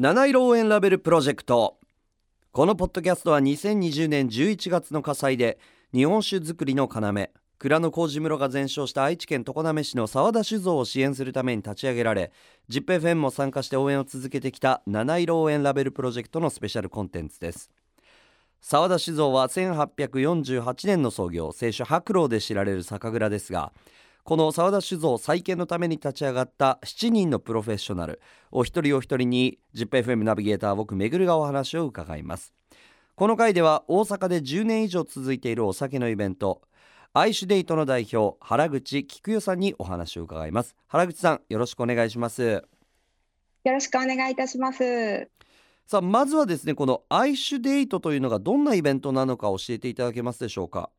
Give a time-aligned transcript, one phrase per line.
[0.00, 1.76] 七色応援ラベルプロジェクト。
[2.52, 5.58] このポッドキャストは2020年11月の火災で
[5.92, 12.30] 日本酒造りの要蔵の麹室が全焼した愛知県常滑市の沢田酒造を支援するために立ち上げられ
[12.70, 17.68] ZIPFM も参加して応援を続けてきた七色応援ラベルプロジェクトのスペシャルコンテンツです。
[18.60, 23.72] 沢田酒造は1848年の創業清酒白老で知られる酒蔵ですが
[24.28, 28.20] この沢田酒造再建のために立ち上がった7人のプロフェッショナル。
[28.50, 32.52] お一人お一人に ZIPFM ナビゲーター僕めぐるがお話を伺います。
[33.14, 36.60] この回では大阪で10年以上続いているお酒のイベント
[37.14, 40.76] アイシュデイトの代表原口菊代さんにお話を伺います。
[40.88, 42.42] 原口さんよろしくお願いします。
[42.42, 42.62] よ
[43.64, 45.26] ろしくお願いいたします。
[45.86, 50.90] さあまずはですねこのアイシュデイトというのがどんなイベントなのか教えていただけますでしょうか？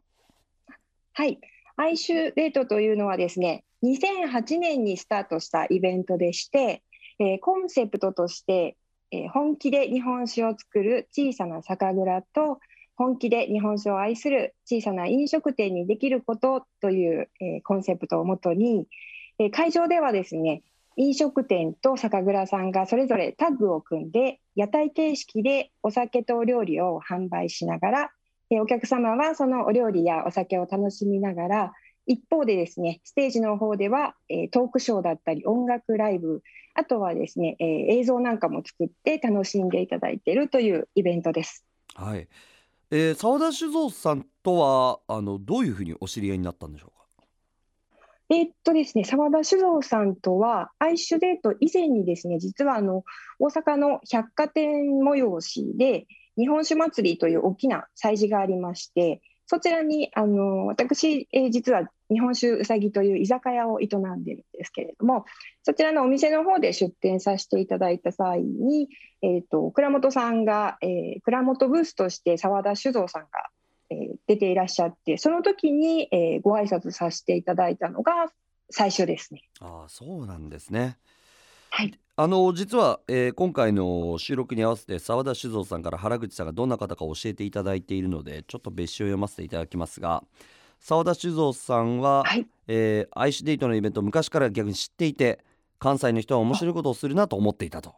[1.13, 1.39] はい
[1.79, 6.83] アイシュデートというのはですね2008年にスタートしたイベントでして、
[7.19, 8.75] えー、コンセプトとして、
[9.11, 12.59] えー、本気で日本酒を作る小さな酒蔵と
[12.97, 18.89] 本気で日本酒を愛する小さな飲食店にできることという、えー、コンセプトをもとに、
[19.39, 20.63] え、会場ではですね
[20.97, 28.11] 飲食店と酒蔵さんがそれぞれタッグを組んで屋台形式でお酒とお料理を販売しながら
[28.51, 31.73] お客様はそのお料理やお酒を楽しみながら
[32.07, 36.41] 一方でですねステージの方では、えトークショーだったり音楽ライブ
[36.73, 41.65] あとはですね、え映像なんかも作って楽しんでいただいているというイベントです。
[41.93, 42.27] はい、
[42.89, 46.99] えー、澤田酒造さんとはあのどういうふうにお知り合いになったんでしょうか？
[48.31, 53.03] えー、っとですね、澤田酒造さんとは、アイシュデート以前にですね、実はあの
[53.39, 56.05] 大阪の百貨店催しで、
[56.39, 65.25] 日本酒祭りという大きな催事がありまして、そちらにあの私、えー、実は日本酒うさぎという居酒屋を営んでるんですけれども、
[65.63, 68.89] そちらのお店の方で出店させていただいた際に、
[69.21, 73.27] えーと、倉本さんが、えー、倉本ブースとして澤田酒造さんが、
[73.89, 78.31] えー、出ていらっしゃって、その時に、えー、ご挨拶させていただいたのが
[78.69, 79.41] 最初ですね。
[79.59, 80.97] あそうなんですね。
[81.69, 90.23] はい、あの実は、えー、今回の収録に合わせて澤田酒造さんから原口さんがどんな方か教えていただいているのでちょっと別紙を読ませていただきますが
[90.79, 95.39] 澤田酒造さんは、はい、えー、アイシデートのイベントを昔から逆に知っていて
[95.77, 97.95] 関西の人は面白いことをするなと思っていたと。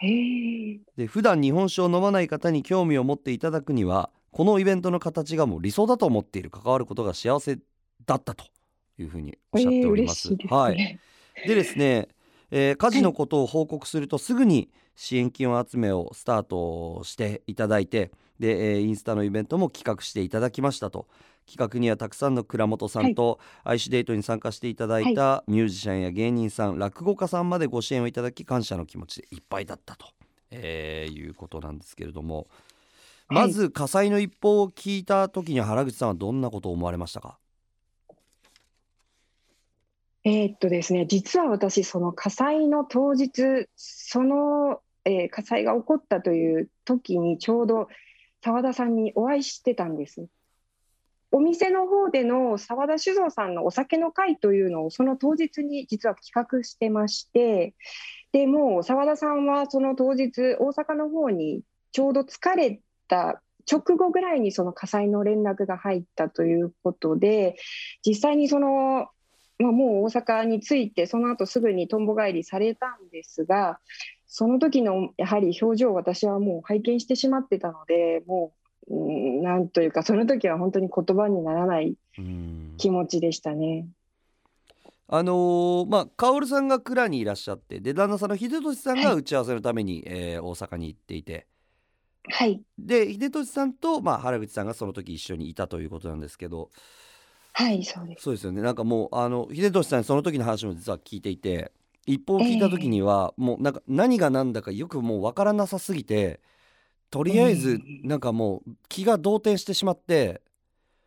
[0.00, 7.58] で普段日本酒を飲まない方に興味を持っていただくにはこのイベントの形がもう理想だと思っている関わることが幸せ
[8.04, 8.44] だったと
[8.98, 10.28] いうふうにおっしゃっております。
[10.32, 10.98] えー、すね、はい、
[11.46, 12.08] でですね
[12.54, 21.08] えー、家事のことを報告するとすぐに支援金を集めをスタートしていただいてで、えー、インスタのイベントも企画していただきましたと。
[21.44, 30.06] 企画にはたくさんの倉本さんと、アイシデートに参加していただいたミュージシャンや芸人さん、落語家さんまでご支援をいただき感謝の気持ちでいっぱいだったと、
[30.52, 32.46] えー、いうことなんですけれども。
[33.28, 37.38] まず火災の一報を聞いた時に原口さんはどんなことを思われましたか？
[40.24, 47.88] えー、っとですね、実は私、その火災の当日、その、えー、火災が起こったという時に、ちょうど
[48.40, 50.28] 澤田さんにお会いしてたんです。
[51.32, 57.74] お店の方での澤田酒造さんのお酒の会というのを、その当日に実は企画してまして、
[58.32, 67.56] でもう澤田さんはその当日、大阪の方にちょうど疲れた直後ぐらいにその火災の連絡が入ったということで、
[68.06, 69.08] 実際にその
[69.58, 73.78] まあ、もう大阪に着いてその後すぐにとんぼ返りされたんですが
[74.26, 78.54] その時のやはり表情を私はもう拝見してしまってたのでも
[78.88, 81.96] う、うん、なんというかその時は本当に言葉にならない
[82.78, 83.86] 気持ちでしたね。
[85.08, 91.46] あのー、まあ薫さんが蔵にいらっしゃってで旦那さんの秀俊さんが打ち合わせのために、はい、えー、大阪に行っていて。
[92.30, 96.70] はい、で秀俊さんと、まあ、原口さんがその時一緒にいたということなんですけど
[97.52, 101.72] はいそうですそうですよねなんかもうあの秀俊さんその時の話も実は聞いていて
[102.06, 106.40] 一報を聞いた時には、もうなんか何が何だかよくもう分からなさすぎて
[107.10, 110.40] とりあえずなんかもう気が動転してしまって、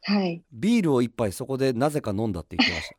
[0.04, 2.96] はい、ビールを一杯そこでなぜか飲んだって言ってました。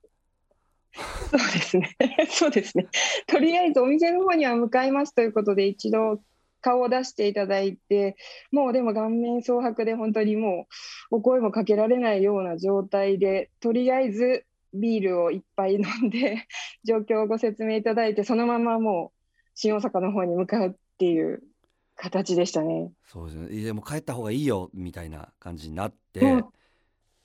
[1.38, 1.96] そうですね。
[2.28, 2.88] そうですね。
[3.26, 6.20] とりあえずお店の方には向かいますということで一度
[6.60, 8.16] 顔を出していただいて
[8.50, 10.66] もうでも顔面蒼白で本当にも
[11.10, 14.44] うお声もかけられないような状態でとりあえず
[14.74, 16.46] ビールをいっぱい飲んで
[16.84, 19.18] 状況をご説明いただいてそのままもう
[19.54, 21.42] 新大阪の方に向かうっていう
[21.96, 22.92] 形でしたね。
[23.06, 26.20] そうですねでも帰った方がいいよみたいな感じになって。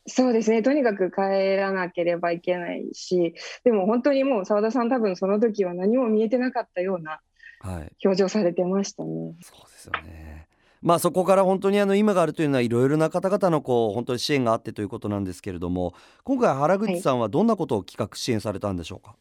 [0.07, 7.30] そうですねとにかく帰らなければいけないしでも本当にもう澤田さん多分その時は何も見えてなかったようなはい
[7.63, 9.35] 表情されてましたね。
[9.41, 10.47] そうですよね。
[10.81, 15.93] まあそこから本当にあの今があるというのはいろいろな方々のこう本当に支援があってということなんですけれども
[16.23, 19.15] 今回原口さんはどんなことを企画支援されたんでしょうか、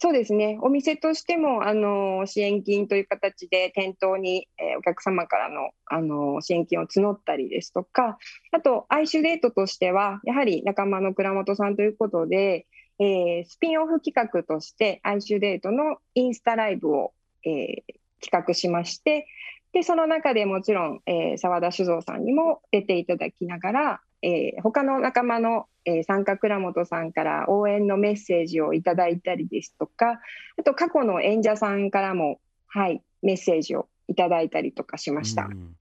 [0.00, 0.58] そうですね。
[0.62, 8.16] お店としても、あの、支援金という形で店頭に、えーお客様からの、あの、支援金を募ったりですとか、
[8.52, 12.66] あと、アイシュデートとしては、やはり仲間の倉本さんということで、
[12.98, 17.12] えースピンオフ企画として、アイシュデートのインスタライブを、
[17.44, 19.28] えー企画しまして、
[19.72, 30.20] で、その中でもちろん、えー澤田酒造さんにも出ていただきながら、えー他の仲間の、えー参加倉本さんから応援のメッセージをいただいたりですとか、
[30.58, 35.44] あと過去の演者さんからも、はい、メッセージをいただいたりとかしました。
[35.44, 35.76] うん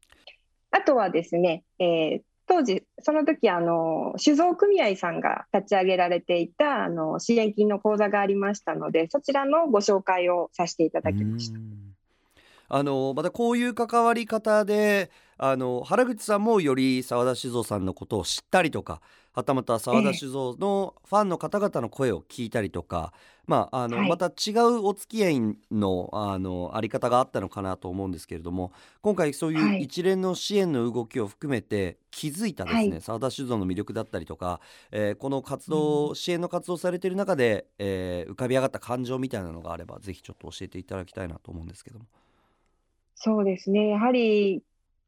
[0.70, 11.87] あとはですね、えー当時、その時あの酒造組合さんが立ち上げられていたあの支援金の口座がありましたので、そちらのご紹介をさせていただきました。
[12.70, 19.02] あのまたこういう関わり方であの原口さんもより澤田酒造さんのことを知ったりとか
[19.34, 23.14] はたまた澤田酒造のファンの方々の声を聞いたりとか、
[23.46, 24.10] まああのはい。
[24.10, 25.40] また違うお付き合い
[25.72, 28.72] のあのあり方があったのかなと思うんですけれども
[29.02, 29.84] 今回そういうはい。
[29.84, 33.02] 一連の支援の動きを含めて気づいたですねはい。
[33.02, 34.60] 澤田酒造の魅力だったりとか、
[34.92, 42.06] えーこの活動、支援の活動されている中で、えー浮かび上がった感情みたいなのがあればぜひちょっと教えていただきたいなと思うんですけども。
[43.20, 44.64] そうですね、やはり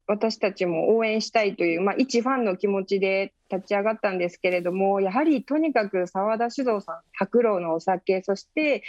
[0.08, 8.82] 私たちも応援したいという、まあ、一ファンの気持ちで立ち上がったんですけれども、やはりとにかく澤田酒造さん、白老のお酒、そして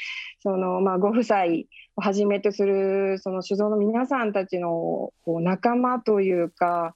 [0.43, 1.45] その、まあ、ご夫妻
[1.97, 6.95] をはじめとするその酒造の皆さんたちのこう仲間というか、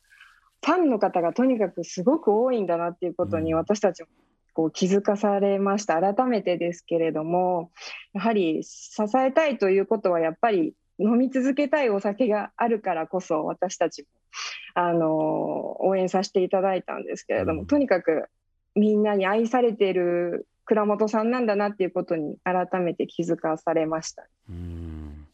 [0.64, 3.58] ファンの方がとにかくすごく多いんだなっていうことにうん。
[3.58, 4.08] 私たちも
[4.54, 6.00] こう気づかされました。
[6.00, 7.70] 改めてですけれども
[8.14, 14.08] やはり支えたいということはやっぱり飲み続けたいお酒があるからこそ私たちも
[14.74, 18.28] あの応援させていただいたんですけれども、うんとにかく
[18.74, 24.26] みんなに愛されている倉本さんなんだなっていうことに改めて気づかされました。
[24.48, 25.26] うん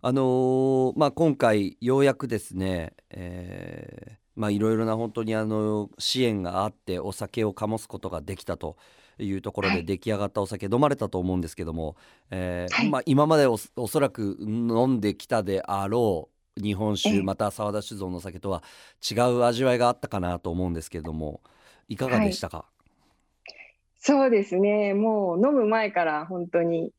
[0.00, 8.76] あのーまあ、今回ようやくですね、えーまあ、いろいろな本当にあの支援があってお酒を醸すことができたと
[9.18, 9.78] いうところはい。
[9.78, 11.96] で出来上がったお酒飲まれたと思うんですけども、
[12.30, 12.90] えーはい。
[12.90, 18.62] まあ、今までおそおそらく飲んできたであろう日本え酒えまた澤田酒造のお酒とは
[19.08, 21.40] 違う味わいがあったかなと思うんですけれども
[21.88, 22.66] いかがでしたか、
[23.98, 24.94] そうですね。
[24.94, 26.92] もう飲む前から本当に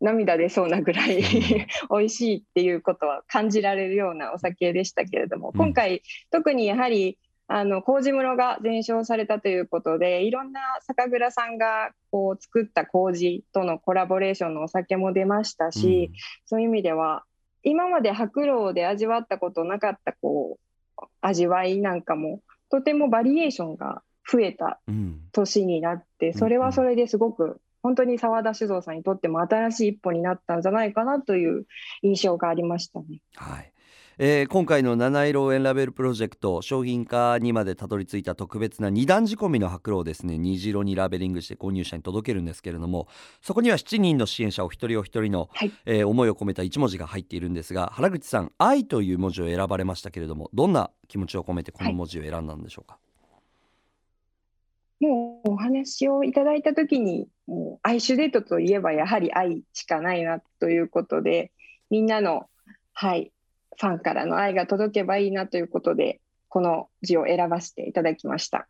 [0.00, 1.22] 涙出そうなぐらい
[1.90, 5.58] 美味しいっていうことは感じられるようなお酒でしたけれども、うん。
[5.58, 16.10] 今回特にやはりあの麹室が全焼されたということでいろんな酒蔵さんがこう作った麹とのコラボレーションのお酒も出ましたし、
[16.46, 17.24] そういう意味では
[17.62, 20.58] 今まで白老で味わったことなかったこ
[20.96, 24.94] う味わいなんかもとてもバリエーションが増えたうん。
[24.94, 31.66] うん年になってそれはそれですごく本当に澤田酒造さんにとっても新しい一歩になったんじゃないかなという
[32.02, 33.20] 印象がありましたね。
[33.34, 33.73] はい
[34.16, 40.38] えー今回の七色応援ラベルプロジェクト商品化にまでたどり着いた特別な二段仕込みの白露をですね。
[40.38, 43.08] 虹色にラベリングして購入者に届けるんですけれども
[43.42, 45.72] そこには7人の支援者お一人お一人の、はい。
[45.86, 52.98] えー思いを込めた一文字が入っているんですが原口さん「愛」という文字を選ばれましたけれどもどんな気持ちを込めてこの文字を選んだんでしょうか、
[55.00, 61.50] もうお話をいただいた時にもうアイシュデートといえばやはり愛しかないなということで
[61.90, 62.48] みんなの、
[62.92, 63.32] はい、
[63.78, 68.68] ファンからの愛が届けばいいなということでこの字を選ばせていただきました。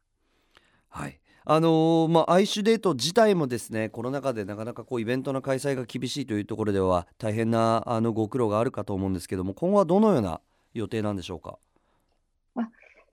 [0.88, 1.20] はい。
[1.46, 10.40] あのーまあ、アイシュデート自体もですねコロナ禍でなかなかこうイベントの開催が厳しいというところでは大変なあのご苦労があるかと思うんですけども今後はどのような
[10.72, 11.58] 予定なんでしょうか？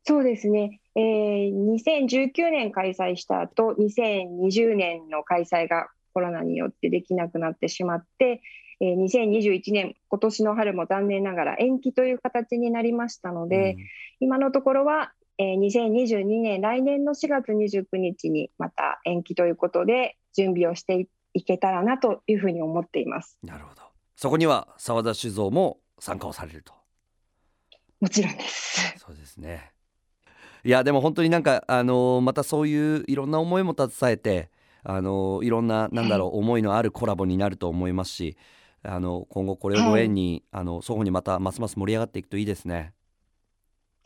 [0.04, 8.40] そうですね、えー2019年開催した後2020年の開催がコロナによってできなくなってしまって、えー
[8.86, 13.78] 2021年今年の春も残念ながら延期という形になりましたので、
[14.20, 23.38] 今のところは、えー2022年来年の4月29日にまた延期ということで準備をしていいけたらなというふうに思っています。
[23.44, 23.82] うんなるほど。
[24.16, 26.74] そこには澤田酒造も参加をされると。
[28.00, 28.96] もちろんです。
[28.98, 29.72] そうですね。
[30.64, 34.52] いやでも本当になんかあのーまたそういういろんな思いも携えて
[34.84, 38.38] あのーいろんななんだろう、思いのあるコラボになると思いますし
[38.84, 42.94] あの今後これをご縁に、あの双方にまたますます盛り上がっていくといいですね。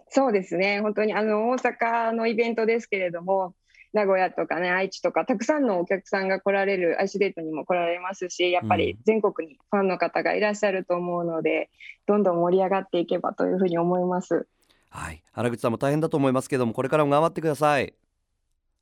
[0.10, 3.54] そうですね、本当にあの大阪のイベントですけれども、
[3.94, 11.70] 名古屋とかね愛知とかたくさんのお客さんが来られるアイスデートにも来られますしやっぱり全国にファンの方がいらっしゃると思うので、
[12.06, 14.48] どんどん盛り上がっていけばというふうに思います。
[14.90, 15.24] はい。
[15.32, 17.94] 原口さんも大変だと思いますけどもこれからも頑張ってください。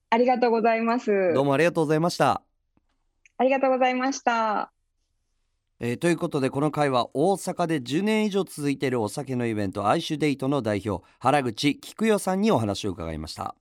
[0.09, 1.33] ありがとうございます。
[1.33, 2.41] どうもありがとうございました。
[3.37, 4.72] ありがとうございました
[5.85, 13.53] えーということでこの回は大阪で10年以上続いているお酒のイベントアイシュデイトの代表原口菊代さんにお話を伺いました。